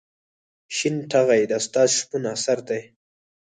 شین 0.75 0.95
ټاغی 1.09 1.43
د 1.47 1.51
استاد 1.61 1.89
شپون 1.97 2.23
اثر 2.35 2.57
دی. 2.69 2.81